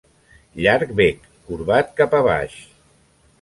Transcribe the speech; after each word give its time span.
Llarg 0.61 0.93
bec, 0.99 1.27
corbat 1.51 1.93
cap 2.01 2.17
a 2.21 2.23
baix. 2.29 2.57